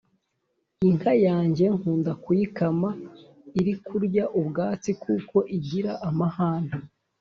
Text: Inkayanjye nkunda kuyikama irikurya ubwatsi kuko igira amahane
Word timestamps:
Inkayanjye 0.87 1.65
nkunda 1.77 2.11
kuyikama 2.23 2.89
irikurya 3.59 4.23
ubwatsi 4.39 4.91
kuko 5.03 5.37
igira 5.57 5.91
amahane 6.09 6.73